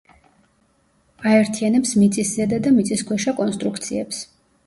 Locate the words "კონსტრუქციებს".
3.43-4.23